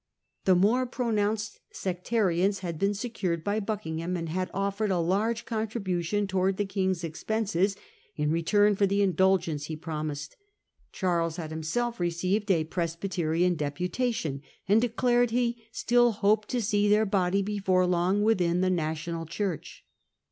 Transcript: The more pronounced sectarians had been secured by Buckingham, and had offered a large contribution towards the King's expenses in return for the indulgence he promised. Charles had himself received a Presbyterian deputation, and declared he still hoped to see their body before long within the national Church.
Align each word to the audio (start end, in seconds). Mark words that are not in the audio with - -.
The 0.45 0.55
more 0.55 0.87
pronounced 0.87 1.59
sectarians 1.69 2.61
had 2.61 2.79
been 2.79 2.95
secured 2.95 3.43
by 3.43 3.59
Buckingham, 3.59 4.17
and 4.17 4.29
had 4.29 4.49
offered 4.51 4.89
a 4.89 4.97
large 4.97 5.45
contribution 5.45 6.25
towards 6.25 6.57
the 6.57 6.65
King's 6.65 7.03
expenses 7.03 7.75
in 8.15 8.31
return 8.31 8.75
for 8.75 8.87
the 8.87 9.03
indulgence 9.03 9.65
he 9.65 9.75
promised. 9.75 10.37
Charles 10.91 11.35
had 11.37 11.51
himself 11.51 11.99
received 11.99 12.49
a 12.49 12.63
Presbyterian 12.63 13.53
deputation, 13.53 14.41
and 14.67 14.81
declared 14.81 15.29
he 15.29 15.61
still 15.71 16.13
hoped 16.13 16.49
to 16.49 16.63
see 16.63 16.89
their 16.89 17.05
body 17.05 17.43
before 17.43 17.85
long 17.85 18.23
within 18.23 18.61
the 18.61 18.71
national 18.71 19.27
Church. 19.27 19.85